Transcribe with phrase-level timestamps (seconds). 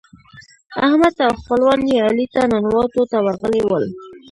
[0.87, 3.85] احمد او خپلوان يې علي ته ننواتو ته ورغلي ول.